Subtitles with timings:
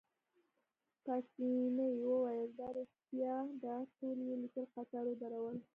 [1.03, 5.57] پاسیني وویل: دا ريښتیا ده، ټول يې لیک قطار ودرول.